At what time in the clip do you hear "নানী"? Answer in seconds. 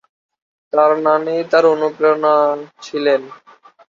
1.05-1.35